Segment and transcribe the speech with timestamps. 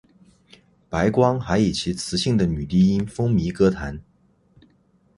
[0.89, 4.01] 白光还以其磁性的女低音风靡歌坛。